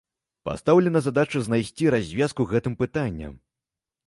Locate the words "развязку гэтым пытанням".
1.97-3.39